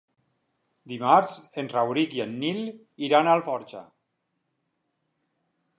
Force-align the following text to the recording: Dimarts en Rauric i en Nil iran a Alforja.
Dimarts 0.93 1.35
en 1.63 1.69
Rauric 1.73 2.15
i 2.19 2.23
en 2.25 2.33
Nil 2.45 2.63
iran 3.09 3.29
a 3.33 3.37
Alforja. 3.39 3.83